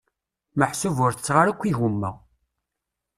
Meḥsub 0.57 0.97
ur 1.05 1.11
tetteɣ 1.13 1.37
ara 1.41 1.49
akk 1.51 1.63
igumma. 1.69 2.11